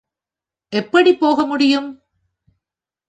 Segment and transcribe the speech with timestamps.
[0.73, 1.89] எப்படிப் போக முடியும்?